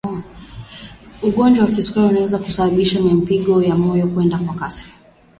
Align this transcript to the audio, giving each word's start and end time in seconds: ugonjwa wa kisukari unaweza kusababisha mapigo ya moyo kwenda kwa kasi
ugonjwa 1.21 1.65
wa 1.65 1.71
kisukari 1.71 2.07
unaweza 2.09 2.37
kusababisha 2.39 3.01
mapigo 3.01 3.63
ya 3.63 3.75
moyo 3.75 4.07
kwenda 4.07 4.37
kwa 4.39 4.55
kasi 4.55 4.85